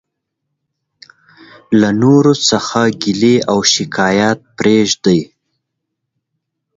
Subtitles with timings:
[1.79, 5.05] له نورو څخه ګيلي او او شکايت پريږدٸ.